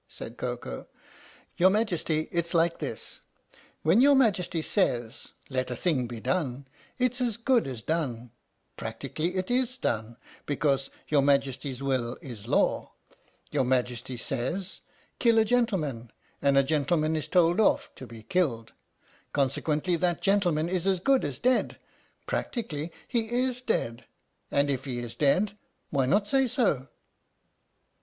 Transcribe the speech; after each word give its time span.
said 0.07 0.35
Koko. 0.35 0.87
"Your 1.57 1.69
Majesty, 1.69 2.27
it 2.31 2.47
's 2.47 2.55
like 2.55 2.79
this: 2.79 3.19
when 3.83 4.01
your 4.01 4.15
Majesty 4.15 4.63
says' 4.63 5.33
Let 5.51 5.69
a 5.69 5.75
thing 5.75 6.07
be 6.07 6.19
done,' 6.19 6.65
it 6.97 7.13
's 7.13 7.21
as 7.21 7.37
good 7.37 7.67
as 7.67 7.83
done 7.83 8.31
practically 8.77 9.35
it 9.35 9.51
is 9.51 9.77
done, 9.77 10.17
because 10.47 10.89
your 11.07 11.21
Majesty's 11.21 11.83
114 11.83 12.29
THE 12.31 12.35
STORY 12.35 12.35
OF 12.35 12.39
THE 12.39 12.49
MIKADO 12.49 12.49
will 12.49 12.81
is 12.81 12.81
law. 12.81 12.91
Your 13.51 13.63
Majesty 13.63 14.17
says' 14.17 14.79
Kill 15.19 15.37
a 15.37 15.45
gentleman,' 15.45 16.11
and 16.41 16.57
a 16.57 16.63
gentleman 16.63 17.15
is 17.15 17.27
told 17.27 17.59
off 17.59 17.93
to 17.93 18.07
be 18.07 18.23
killed 18.23 18.73
conse 19.35 19.61
quently 19.61 19.99
that 19.99 20.23
gentleman 20.23 20.67
is 20.67 20.87
as 20.87 20.99
good 20.99 21.23
as 21.23 21.37
dead 21.37 21.77
prac 22.25 22.51
tically 22.51 22.89
he 23.07 23.29
is 23.43 23.61
dead 23.61 24.05
and 24.49 24.71
if 24.71 24.85
he 24.85 24.97
is 24.97 25.13
dead, 25.13 25.55
why 25.91 26.07
not 26.07 26.27
say 26.27 26.47
so?" 26.47 26.87